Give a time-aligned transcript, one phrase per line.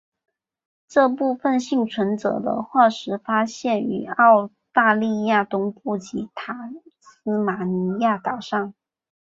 [0.87, 8.73] 这部分幸存者的化石发现于澳大利亚东部及塔斯马尼亚岛上。